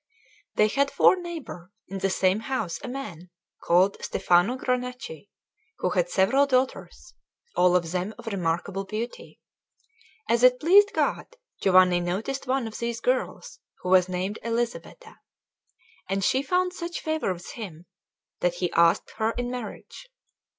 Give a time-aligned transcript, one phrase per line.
[0.55, 3.29] They had for neighbour in the next house a man
[3.61, 5.29] called Stefano Granacci,
[5.77, 7.13] who had several daughters,
[7.55, 9.39] all of them of remarkable beauty.
[10.27, 11.27] As it pleased God,
[11.61, 15.17] Giovanni noticed one of these girls who was named Elisabetta;
[16.09, 17.85] and she found such favour with him
[18.39, 20.09] that he asked her in marriage.